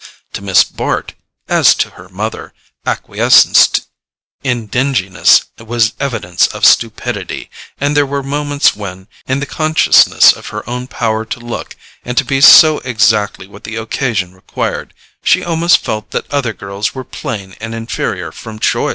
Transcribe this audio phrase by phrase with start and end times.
[0.33, 1.13] To Miss Bart,
[1.47, 2.55] as to her mother,
[2.87, 3.81] acquiescence
[4.43, 10.47] in dinginess was evidence of stupidity; and there were moments when, in the consciousness of
[10.47, 15.43] her own power to look and to be so exactly what the occasion required, she
[15.43, 18.89] almost felt that other girls were plain and inferior from choice.